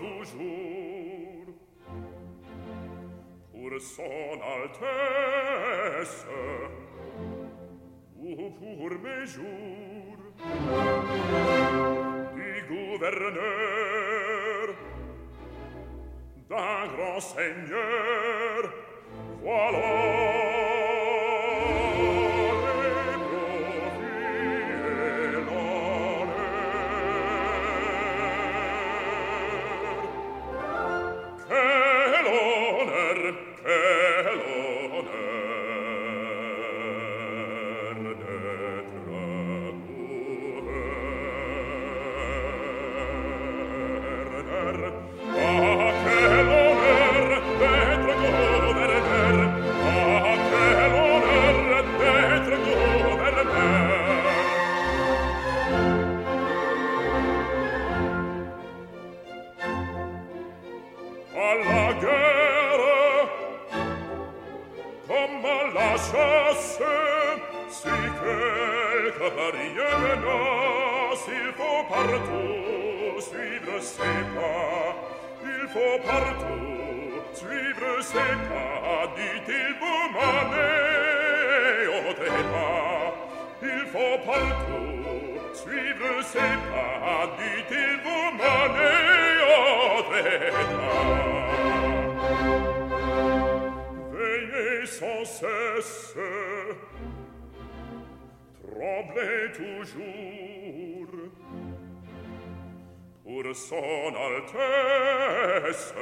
toujours. 0.00 1.46
Pour 3.52 3.80
son 3.80 4.40
altesse 4.56 6.26
ou 8.18 8.50
pour 8.50 8.90
mes 9.04 9.26
jours 9.26 10.20
du 12.34 12.52
gouverneur 12.68 14.64
d'un 16.48 16.86
grand 16.96 17.20
seigneur 17.20 18.60
voilà 19.42 20.49
faut 75.72 75.98
partout 76.04 77.22
suivre 77.32 78.02
ses 78.02 78.34
pas, 78.48 79.06
dit-il 79.16 79.70
bourmanais 79.78 80.96
au 81.86 82.12
trépas. 82.14 83.14
Il 83.62 83.82
faut 83.92 84.18
partout 84.26 85.04
suivre 85.54 86.12
ses 86.24 86.54
pas, 86.70 87.28
dit-il 87.38 87.92
bourmanais 88.02 89.38
au 89.46 90.02
trépas. 90.10 91.10
Veillez 94.12 94.86
sans 94.86 95.24
cesse, 95.24 96.16
tremblez 98.66 99.44
toujours, 99.54 100.89
pur 103.30 103.54
son 103.54 104.14
altesse 104.26 105.94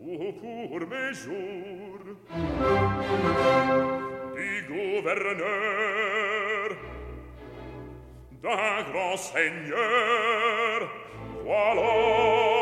o 0.00 0.32
pur 0.40 0.80
mejur. 0.92 1.98
Di 4.36 4.52
gouverneur 4.72 6.68
d'un 8.42 8.82
grand 8.90 9.16
seigneur 9.16 10.78
voilà 11.44 12.55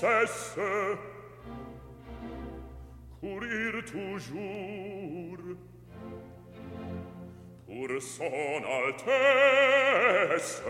cesse 0.00 0.58
courir 3.20 3.84
toujours 3.84 5.36
pour 7.66 7.88
son 8.00 8.62
altesse 8.80 10.62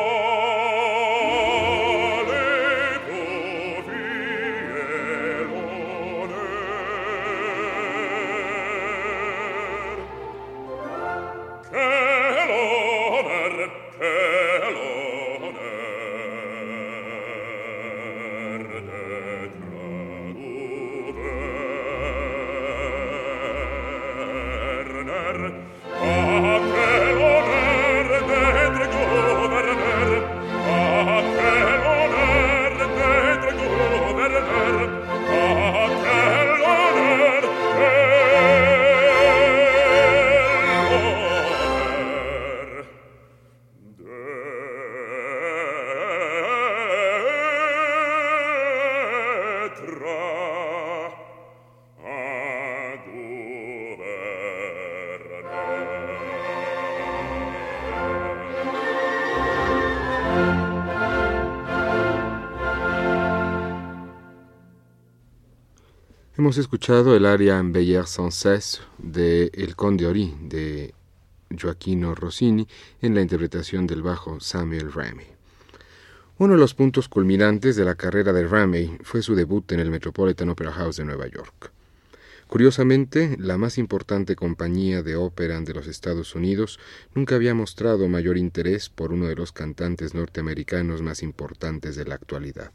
Hemos 66.47 66.59
escuchado 66.59 67.17
el 67.17 67.27
aria 67.27 67.59
en 67.59 67.73
Bellère 67.73 68.07
Sans 68.07 68.81
de 68.99 69.51
El 69.53 69.75
Conde 69.75 70.07
Ori 70.07 70.33
de 70.43 70.95
Joaquino 71.51 72.15
Rossini 72.15 72.69
en 73.03 73.17
la 73.17 73.21
interpretación 73.21 73.85
del 73.89 74.03
bajo 74.03 74.39
Samuel 74.39 74.93
Ramey. 74.93 75.27
Uno 76.39 76.53
de 76.53 76.61
los 76.61 76.73
puntos 76.73 77.09
culminantes 77.09 77.75
de 77.75 77.85
la 77.85 77.97
carrera 77.97 78.33
de 78.33 78.47
Ramey 78.47 78.97
fue 79.03 79.23
su 79.23 79.35
debut 79.35 79.73
en 79.73 79.81
el 79.81 79.91
Metropolitan 79.91 80.49
Opera 80.49 80.71
House 80.71 80.99
de 80.99 81.05
Nueva 81.05 81.27
York. 81.27 81.73
Curiosamente, 82.47 83.37
la 83.41 83.59
más 83.59 83.77
importante 83.77 84.37
compañía 84.37 85.03
de 85.03 85.17
ópera 85.17 85.61
de 85.61 85.75
los 85.75 85.89
Estados 85.89 86.37
Unidos 86.37 86.79
nunca 87.13 87.35
había 87.35 87.55
mostrado 87.55 88.07
mayor 88.07 88.39
interés 88.39 88.89
por 88.89 89.13
uno 89.13 89.27
de 89.27 89.35
los 89.35 89.51
cantantes 89.51 90.15
norteamericanos 90.15 91.03
más 91.03 91.25
importantes 91.25 91.97
de 91.97 92.05
la 92.05 92.15
actualidad. 92.15 92.71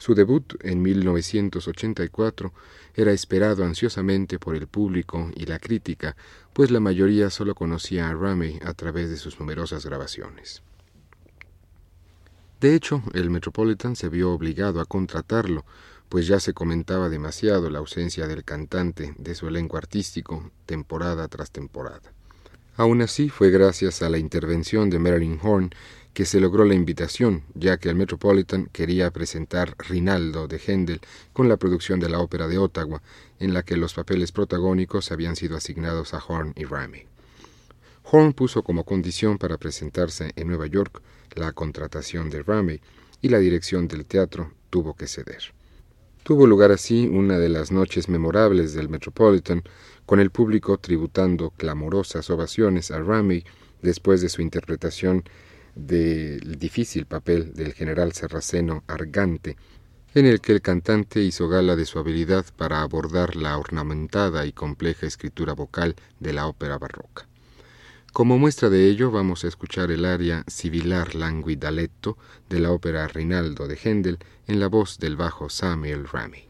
Su 0.00 0.16
debut 0.16 0.54
en 0.64 0.82
1984 0.82 2.52
era 2.94 3.12
esperado 3.12 3.64
ansiosamente 3.64 4.40
por 4.40 4.56
el 4.56 4.66
público 4.66 5.30
y 5.36 5.46
la 5.46 5.60
crítica, 5.60 6.16
pues 6.52 6.72
la 6.72 6.80
mayoría 6.80 7.30
solo 7.30 7.54
conocía 7.54 8.08
a 8.08 8.14
Ramey 8.14 8.58
a 8.64 8.74
través 8.74 9.10
de 9.10 9.16
sus 9.16 9.38
numerosas 9.38 9.86
grabaciones. 9.86 10.62
De 12.60 12.74
hecho, 12.74 13.04
el 13.14 13.30
Metropolitan 13.30 13.94
se 13.94 14.08
vio 14.08 14.32
obligado 14.32 14.80
a 14.80 14.86
contratarlo 14.86 15.64
pues 16.10 16.26
ya 16.26 16.40
se 16.40 16.52
comentaba 16.52 17.08
demasiado 17.08 17.70
la 17.70 17.78
ausencia 17.78 18.26
del 18.26 18.42
cantante 18.42 19.14
de 19.16 19.34
su 19.36 19.46
elenco 19.46 19.76
artístico 19.76 20.50
temporada 20.66 21.28
tras 21.28 21.52
temporada. 21.52 22.12
Aún 22.76 23.00
así, 23.00 23.28
fue 23.28 23.50
gracias 23.50 24.02
a 24.02 24.10
la 24.10 24.18
intervención 24.18 24.90
de 24.90 24.98
Marilyn 24.98 25.38
Horn 25.40 25.70
que 26.14 26.24
se 26.24 26.40
logró 26.40 26.64
la 26.64 26.74
invitación, 26.74 27.44
ya 27.54 27.78
que 27.78 27.88
el 27.88 27.94
Metropolitan 27.94 28.68
quería 28.72 29.10
presentar 29.10 29.76
Rinaldo 29.78 30.48
de 30.48 30.58
Händel 30.58 31.00
con 31.32 31.48
la 31.48 31.56
producción 31.56 32.00
de 32.00 32.08
la 32.08 32.18
ópera 32.18 32.48
de 32.48 32.58
Ottawa, 32.58 33.02
en 33.38 33.54
la 33.54 33.62
que 33.62 33.76
los 33.76 33.94
papeles 33.94 34.32
protagónicos 34.32 35.12
habían 35.12 35.36
sido 35.36 35.56
asignados 35.56 36.14
a 36.14 36.22
Horn 36.26 36.52
y 36.56 36.64
Ramey. 36.64 37.06
Horn 38.02 38.32
puso 38.32 38.62
como 38.62 38.84
condición 38.84 39.38
para 39.38 39.56
presentarse 39.56 40.32
en 40.34 40.48
Nueva 40.48 40.66
York 40.66 41.00
la 41.36 41.52
contratación 41.52 42.28
de 42.28 42.42
Ramey, 42.42 42.80
y 43.22 43.28
la 43.28 43.38
dirección 43.38 43.86
del 43.86 44.06
teatro 44.06 44.52
tuvo 44.70 44.94
que 44.94 45.06
ceder. 45.06 45.52
Tuvo 46.22 46.46
lugar 46.46 46.72
así 46.72 47.06
una 47.06 47.38
de 47.38 47.48
las 47.48 47.70
noches 47.70 48.08
memorables 48.08 48.74
del 48.74 48.88
Metropolitan, 48.88 49.62
con 50.06 50.20
el 50.20 50.30
público 50.30 50.78
tributando 50.78 51.50
clamorosas 51.50 52.28
ovaciones 52.30 52.90
a 52.90 52.98
Ramey 52.98 53.44
después 53.82 54.20
de 54.20 54.28
su 54.28 54.42
interpretación 54.42 55.24
del 55.74 56.58
difícil 56.58 57.06
papel 57.06 57.54
del 57.54 57.72
general 57.72 58.12
sarraceno 58.12 58.84
Argante, 58.86 59.56
en 60.14 60.26
el 60.26 60.40
que 60.40 60.52
el 60.52 60.60
cantante 60.60 61.22
hizo 61.22 61.48
gala 61.48 61.76
de 61.76 61.86
su 61.86 61.98
habilidad 61.98 62.44
para 62.56 62.82
abordar 62.82 63.36
la 63.36 63.56
ornamentada 63.56 64.46
y 64.46 64.52
compleja 64.52 65.06
escritura 65.06 65.52
vocal 65.52 65.94
de 66.18 66.32
la 66.32 66.46
ópera 66.46 66.78
barroca. 66.78 67.28
Como 68.12 68.38
muestra 68.38 68.70
de 68.70 68.88
ello, 68.88 69.12
vamos 69.12 69.44
a 69.44 69.48
escuchar 69.48 69.92
el 69.92 70.04
aria 70.04 70.42
Sibilar 70.48 71.14
Languidaletto 71.14 72.18
de 72.48 72.58
la 72.58 72.72
ópera 72.72 73.06
Rinaldo 73.06 73.68
de 73.68 73.76
Händel 73.76 74.18
en 74.48 74.58
la 74.58 74.66
voz 74.66 74.98
del 74.98 75.16
bajo 75.16 75.48
Samuel 75.48 76.08
Ramey. 76.08 76.48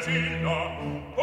Resina 0.00 1.19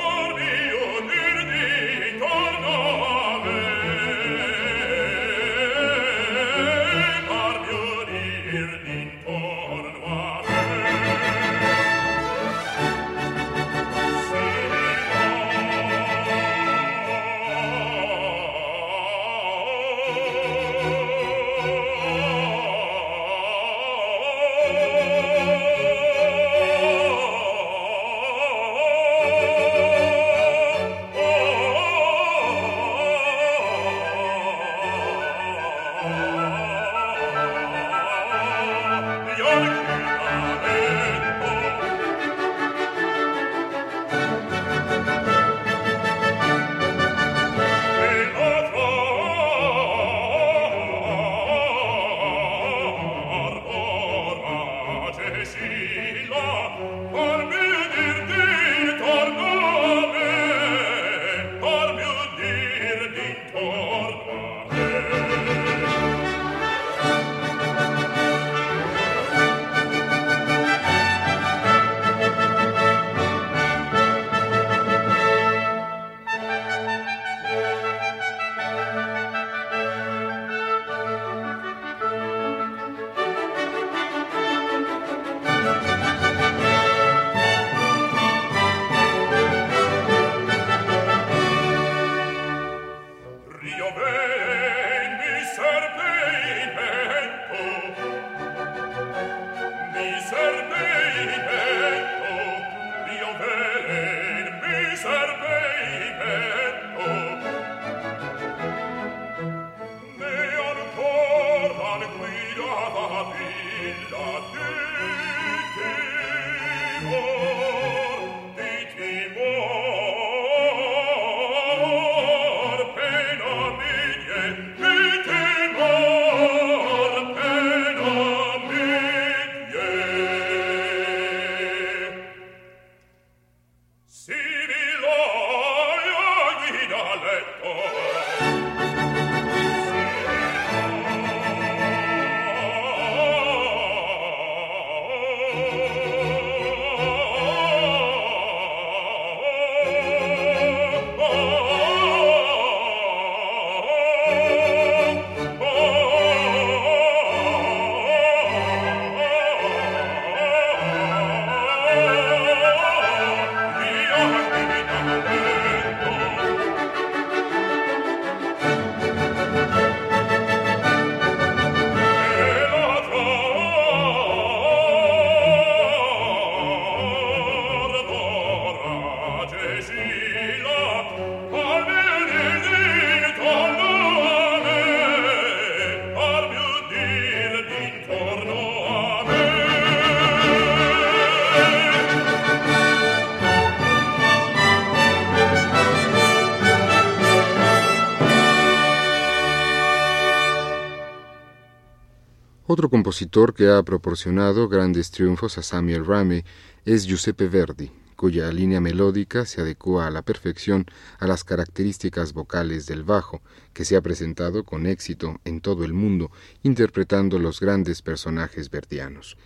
Otro 202.69 202.89
compositor 202.89 203.53
que 203.53 203.69
ha 203.69 203.81
proporcionado 203.81 204.67
grandes 204.67 205.09
triunfos 205.09 205.57
a 205.57 205.63
Samuel 205.63 206.05
Rame 206.05 206.43
es 206.85 207.07
Giuseppe 207.07 207.47
Verdi 207.47 208.06
cuya 208.17 208.51
línea 208.51 208.81
melódica 208.81 209.45
se 209.45 209.61
adecua 209.61 210.07
a 210.07 210.11
la 210.11 210.23
perfección 210.23 210.85
a 211.19 211.27
las 211.27 211.45
características 211.45 212.33
vocales 212.33 212.87
del 212.87 213.03
bajo, 213.03 213.41
que 213.73 213.85
se 213.85 213.95
ha 213.95 214.01
presentado 214.01 214.65
con 214.65 214.87
éxito 214.87 215.39
en 215.45 215.61
todo 215.61 215.85
el 215.85 215.93
mundo, 215.93 216.31
interpretando 216.63 217.39
los 217.39 217.61
grandes 217.61 218.01
personajes 218.01 218.69
verdianos. 218.69 219.37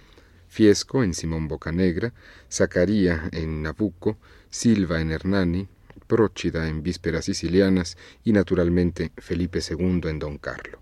Fiesco 0.48 1.04
en 1.04 1.14
Simón 1.14 1.48
Bocanegra, 1.48 2.14
Zacaría 2.50 3.30
en 3.34 3.62
Nabucco, 3.62 4.18
Silva 4.50 5.02
en 5.02 5.12
Hernani, 5.12 5.68
Próchida 6.08 6.68
en 6.68 6.82
Vísperas 6.82 7.26
Sicilianas 7.26 7.98
y 8.24 8.32
naturalmente 8.34 9.12
Felipe 9.18 9.60
II 9.60 10.02
en 10.06 10.20
Don 10.20 10.38
Carlo. 10.38 10.82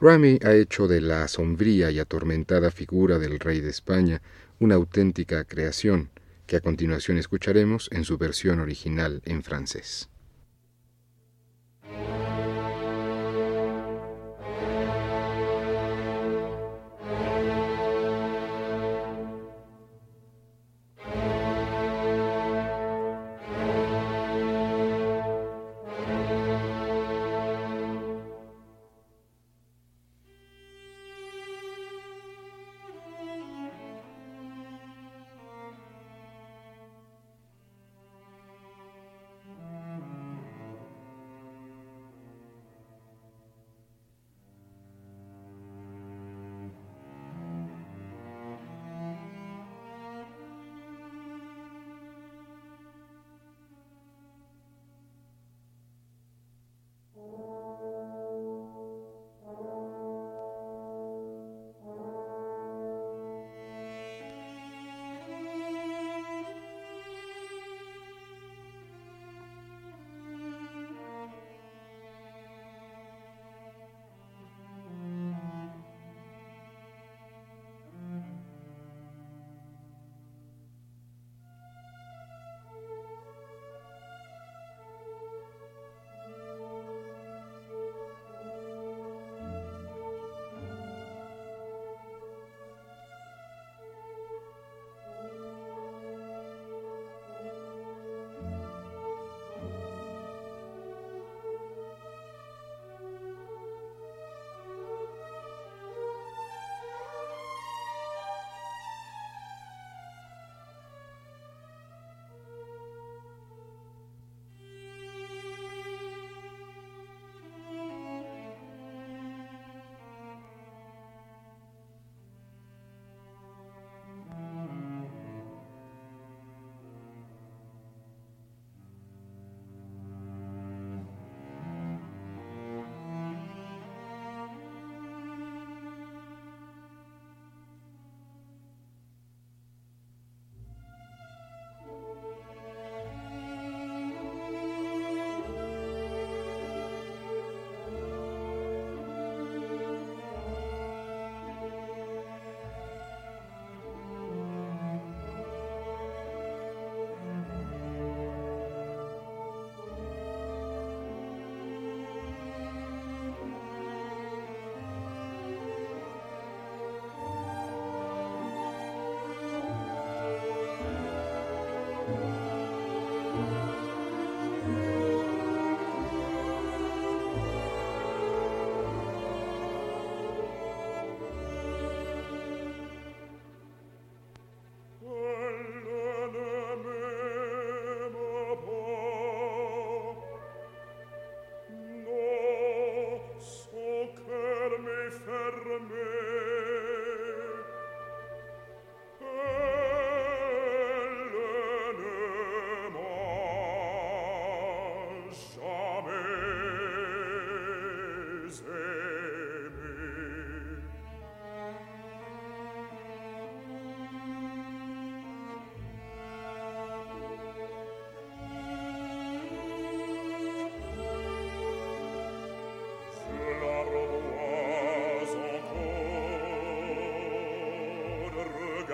Rami 0.00 0.38
ha 0.42 0.52
hecho 0.54 0.88
de 0.88 1.00
la 1.00 1.28
sombría 1.28 1.90
y 1.90 2.00
atormentada 2.00 2.70
figura 2.70 3.18
del 3.18 3.38
rey 3.38 3.60
de 3.60 3.70
España 3.70 4.20
una 4.58 4.76
auténtica 4.76 5.44
creación, 5.44 6.10
que 6.46 6.56
a 6.56 6.60
continuación 6.60 7.18
escucharemos 7.18 7.88
en 7.92 8.04
su 8.04 8.18
versión 8.18 8.60
original 8.60 9.22
en 9.24 9.42
francés. 9.42 10.11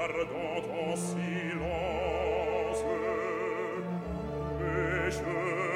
Regardant 0.09 0.65
en 0.73 0.97
silence, 0.97 2.83
je 5.11 5.68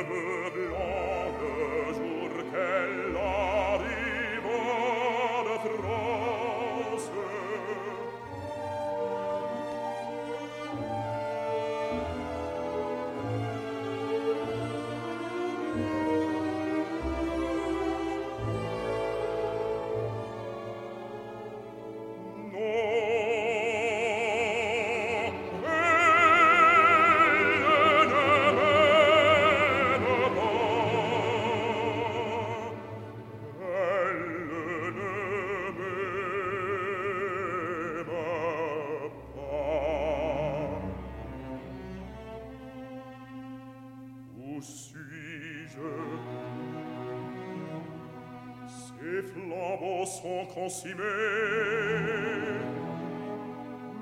cosi 50.54 50.94
me. 50.94 51.12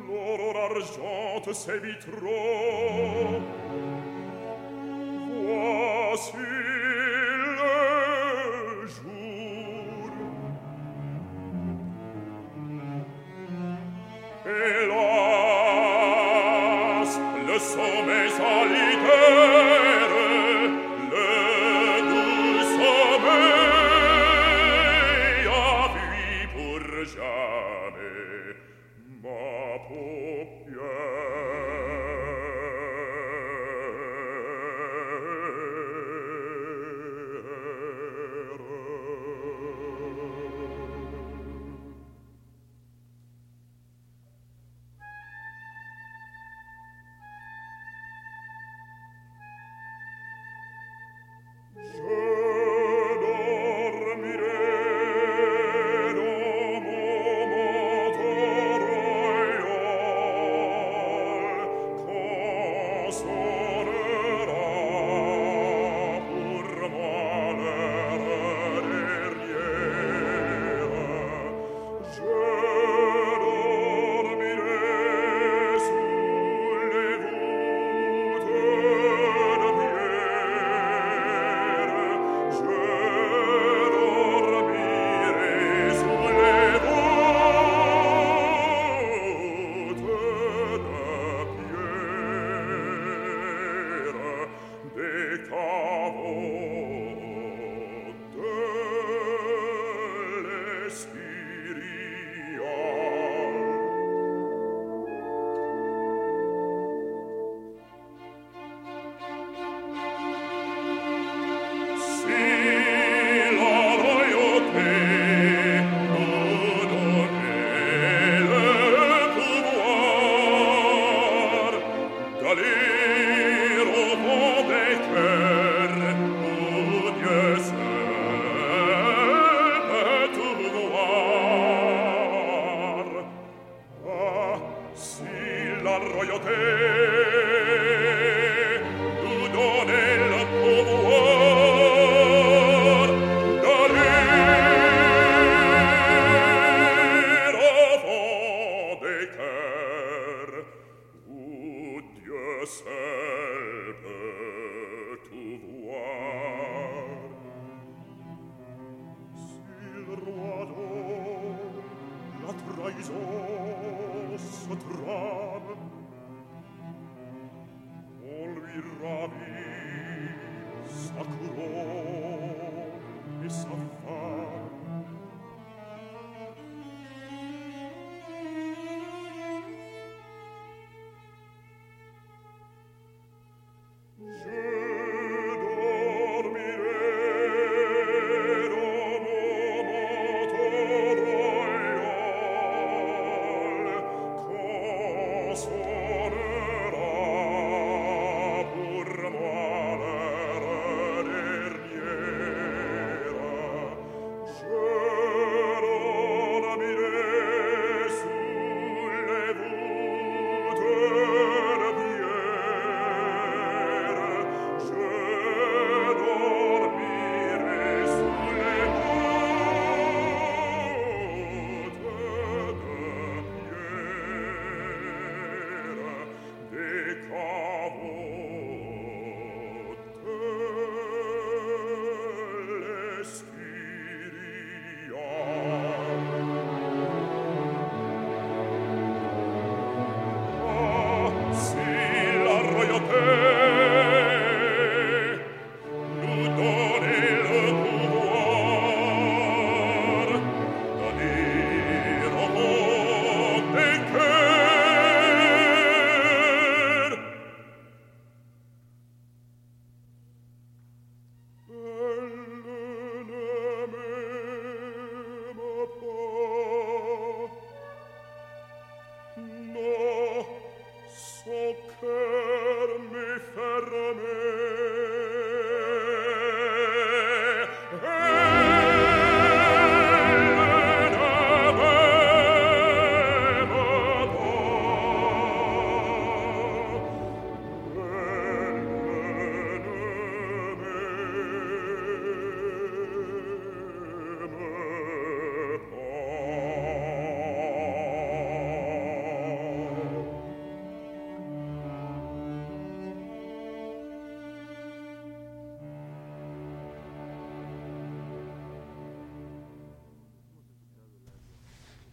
L'oro 0.06 0.50
argent 0.64 1.52
se 1.52 1.78
vitro 1.78 3.59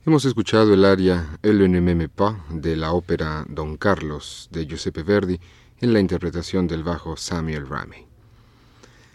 Hemos 0.08 0.24
escuchado 0.24 0.74
el 0.74 0.86
aria 0.86 1.38
El 1.44 1.70
ne 1.70 2.08
pas 2.08 2.38
de 2.50 2.78
la 2.78 2.94
ópera 2.94 3.46
Don 3.50 3.76
Carlos 3.76 4.48
de 4.54 4.66
Giuseppe 4.66 5.04
Verdi 5.04 5.38
en 5.82 5.92
la 5.92 6.00
interpretación 6.00 6.66
del 6.66 6.86
bajo 6.86 7.18
Samuel 7.18 7.68
Ramey. 7.68 8.08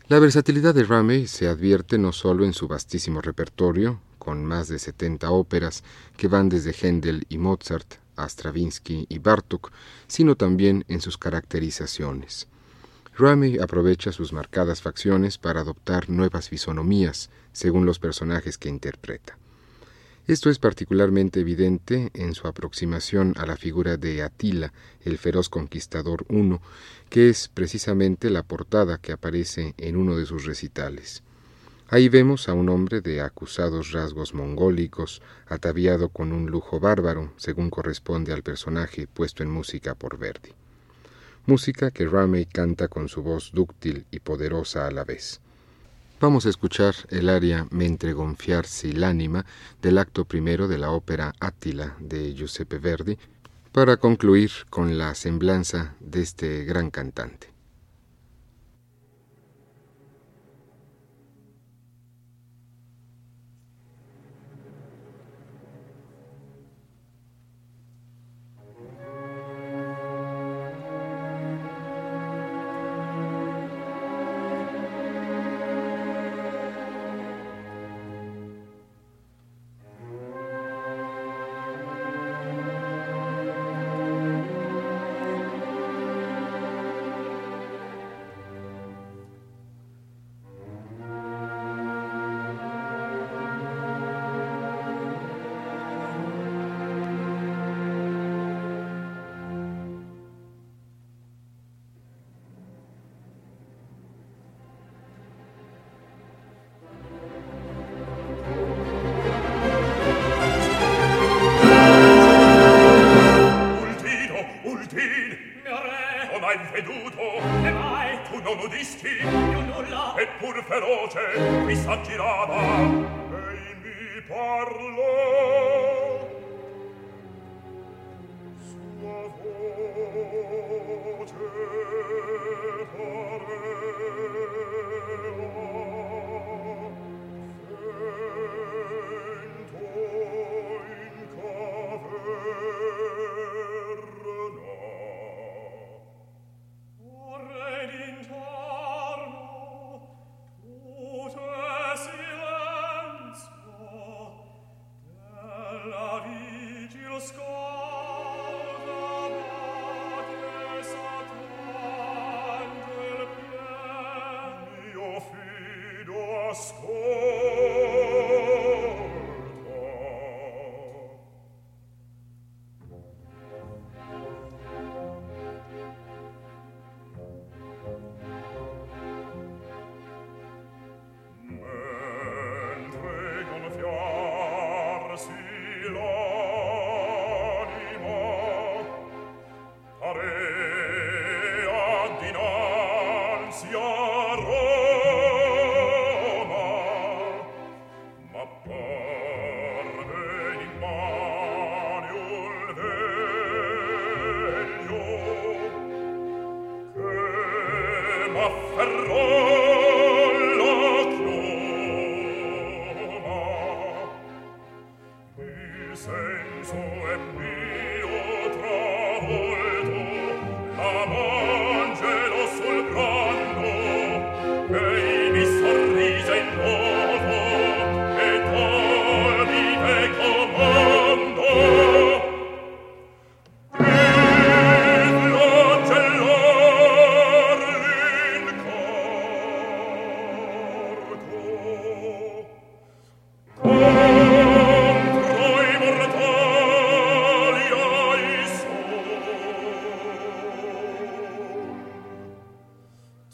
La 0.09 0.18
versatilidad 0.18 0.74
de 0.74 0.85
Ramey 0.85 1.26
se 1.28 1.48
advierte 1.48 1.96
no 1.96 2.12
solo 2.12 2.44
en 2.44 2.52
su 2.52 2.68
vastísimo 2.68 3.22
repertorio, 3.22 4.02
con 4.18 4.44
más 4.44 4.68
de 4.68 4.78
70 4.78 5.31
óperas 5.31 5.83
que 6.18 6.28
van 6.28 6.50
desde 6.50 6.74
Händel 6.74 7.24
y 7.31 7.38
Mozart 7.38 7.94
a 8.16 8.28
Stravinsky 8.28 9.07
y 9.09 9.18
Bartók, 9.18 9.72
sino 10.09 10.37
también 10.37 10.85
en 10.88 11.00
sus 11.00 11.16
caracterizaciones. 11.16 12.48
Ramey 13.16 13.59
aprovecha 13.61 14.12
sus 14.12 14.35
marcadas 14.35 14.83
facciones 14.83 15.38
para 15.38 15.62
adoptar 15.62 16.11
nuevas 16.11 16.50
fisonomías 16.50 17.31
según 17.55 17.87
los 17.87 17.98
personajes 17.98 18.59
que 18.59 18.68
interpreta. 18.68 19.38
Esto 20.28 20.50
es 20.50 20.61
particularmente 20.61 21.40
evidente 21.40 22.11
en 22.14 22.35
su 22.35 22.46
aproximación 22.46 23.35
a 23.37 23.44
la 23.44 23.56
figura 23.56 23.96
de 23.96 24.22
Atila, 24.22 24.72
el 25.04 25.18
feroz 25.18 25.48
conquistador 25.48 26.24
I, 26.30 26.58
que 27.11 27.28
es 27.28 27.48
precisamente 27.48 28.30
la 28.30 28.44
portada 28.44 28.98
que 28.98 29.11
aparece 29.11 29.74
en 29.78 29.96
uno 29.96 30.16
de 30.16 30.24
sus 30.24 30.44
recitales. 30.44 31.24
Ahí 31.88 32.08
vemos 32.08 32.48
a 32.48 32.54
un 32.54 32.68
hombre 32.68 33.00
de 33.00 33.20
acusados 33.20 33.90
rasgos 33.90 34.32
mongólicos, 34.32 35.22
ataviado 35.48 36.08
con 36.08 36.32
un 36.32 36.46
lujo 36.46 36.78
bárbaro, 36.78 37.32
según 37.37 37.68
corresponde 37.68 38.32
al 38.32 38.44
personaje 38.44 39.08
puesto 39.08 39.42
en 39.42 39.50
música 39.50 39.96
por 39.96 40.18
Verdi. 40.18 40.52
Música 41.46 41.90
que 41.90 42.06
Ramey 42.06 42.46
canta 42.46 42.87
con 42.87 43.08
su 43.08 43.22
voz 43.22 43.50
dúctil 43.52 44.06
y 44.12 44.20
poderosa 44.20 44.87
a 44.87 44.92
la 44.92 45.02
vez. 45.02 45.40
Vamos 46.22 46.46
a 46.46 46.50
escuchar 46.50 46.94
el 47.08 47.28
aria 47.28 47.66
Mentre 47.72 48.12
gonfiarsi 48.12 48.92
l'anima 48.92 49.44
del 49.82 49.98
acto 49.98 50.24
primero 50.24 50.68
de 50.68 50.78
la 50.78 50.92
ópera 50.92 51.32
Attila 51.40 51.96
de 51.98 52.32
Giuseppe 52.32 52.78
Verdi 52.78 53.18
para 53.72 53.96
concluir 53.96 54.52
con 54.70 54.96
la 54.96 55.16
semblanza 55.16 55.96
de 55.98 56.22
este 56.22 56.64
gran 56.64 56.92
cantante. 56.92 57.52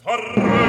Arre! 0.09 0.68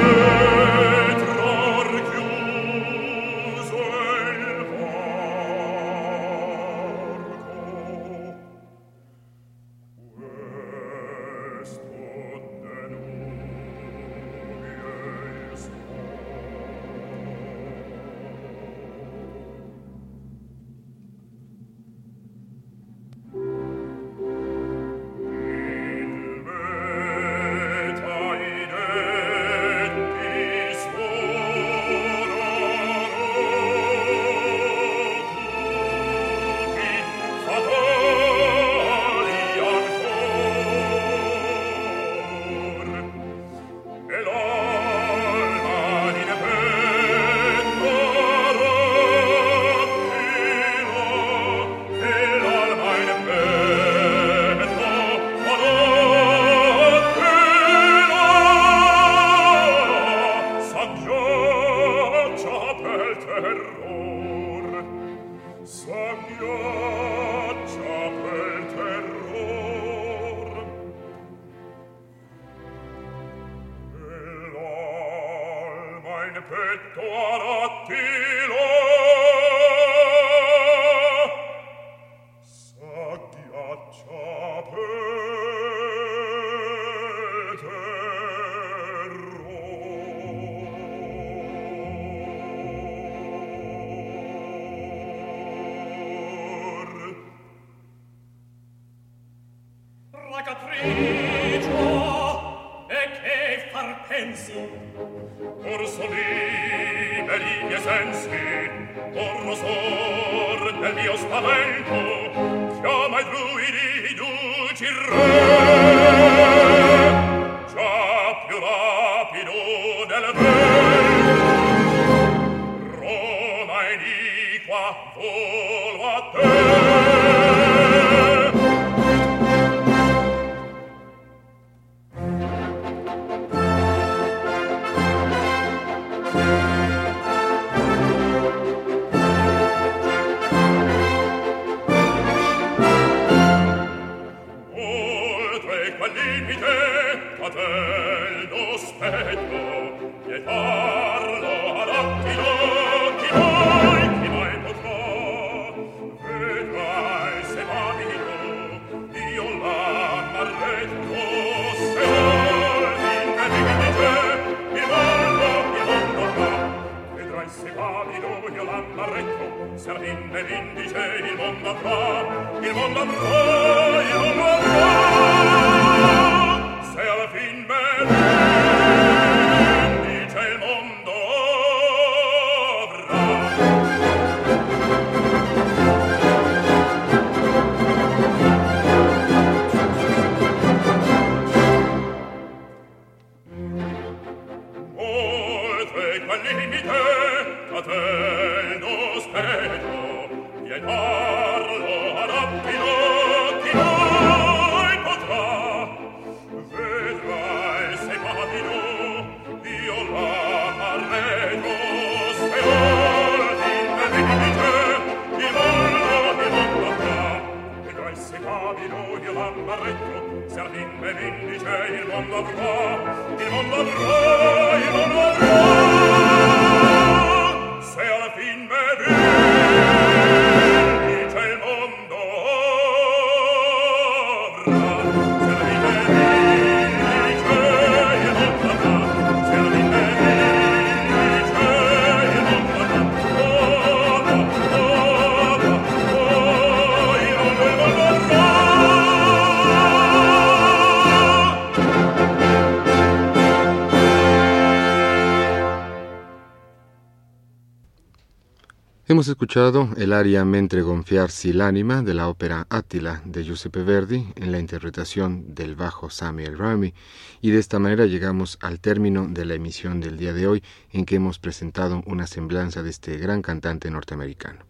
Hemos 259.20 259.28
escuchado 259.28 259.90
el 259.98 260.14
aria 260.14 260.46
Mentre 260.46 260.80
gonfiarsi 260.80 261.52
l'anima 261.52 262.00
de 262.00 262.14
la 262.14 262.26
ópera 262.28 262.66
Attila 262.70 263.20
de 263.26 263.44
Giuseppe 263.44 263.82
Verdi 263.82 264.32
en 264.34 264.50
la 264.50 264.58
interpretación 264.58 265.54
del 265.54 265.76
bajo 265.76 266.08
Samuel 266.08 266.56
Rami 266.56 266.94
y 267.42 267.50
de 267.50 267.58
esta 267.58 267.78
manera 267.78 268.06
llegamos 268.06 268.56
al 268.62 268.80
término 268.80 269.26
de 269.28 269.44
la 269.44 269.52
emisión 269.52 270.00
del 270.00 270.16
día 270.16 270.32
de 270.32 270.46
hoy 270.46 270.62
en 270.90 271.04
que 271.04 271.16
hemos 271.16 271.38
presentado 271.38 272.02
una 272.06 272.26
semblanza 272.26 272.82
de 272.82 272.88
este 272.88 273.18
gran 273.18 273.42
cantante 273.42 273.90
norteamericano. 273.90 274.64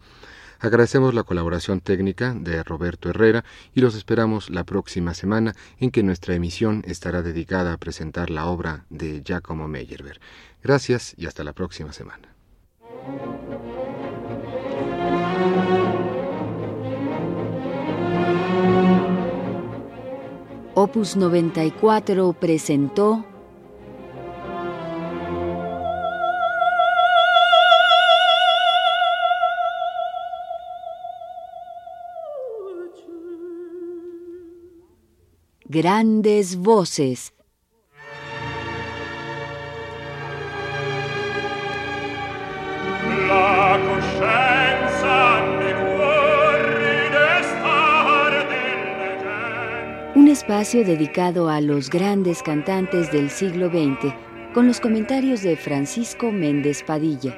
Agradecemos 0.59 1.13
la 1.13 1.23
colaboración 1.23 1.79
técnica 1.79 2.33
de 2.33 2.61
Roberto 2.61 3.09
Herrera 3.09 3.45
y 3.73 3.79
los 3.79 3.95
esperamos 3.95 4.49
la 4.49 4.65
próxima 4.65 5.13
semana 5.13 5.55
en 5.77 5.91
que 5.91 6.03
nuestra 6.03 6.35
emisión 6.35 6.83
estará 6.85 7.21
dedicada 7.21 7.71
a 7.71 7.77
presentar 7.77 8.29
la 8.29 8.47
obra 8.47 8.83
de 8.89 9.23
Giacomo 9.23 9.69
Meyerbeer. 9.69 10.19
Gracias 10.61 11.13
y 11.17 11.27
hasta 11.27 11.45
la 11.45 11.53
próxima 11.53 11.93
semana. 11.93 12.35
Opus 20.73 21.15
94 21.15 22.33
presentó 22.33 23.23
Grandes 35.65 36.57
voces 36.57 37.33
espacio 50.51 50.83
dedicado 50.83 51.47
a 51.47 51.61
los 51.61 51.89
grandes 51.89 52.43
cantantes 52.43 53.09
del 53.09 53.29
siglo 53.29 53.69
XX, 53.69 54.13
con 54.53 54.67
los 54.67 54.81
comentarios 54.81 55.43
de 55.43 55.55
Francisco 55.55 56.29
Méndez 56.29 56.83
Padilla. 56.83 57.33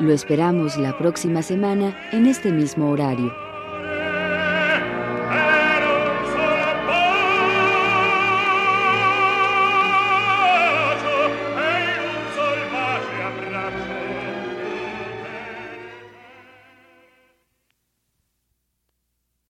Lo 0.00 0.12
esperamos 0.12 0.76
la 0.76 0.98
próxima 0.98 1.42
semana 1.42 1.96
en 2.10 2.26
este 2.26 2.50
mismo 2.50 2.90
horario. 2.90 3.41